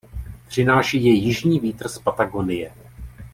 Přináší 0.47 1.03
je 1.05 1.11
jižní 1.13 1.59
vítr 1.59 1.87
z 1.87 1.99
Patagonie. 1.99 2.71